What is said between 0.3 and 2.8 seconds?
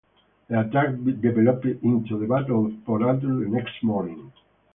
The attacks developed into the Battle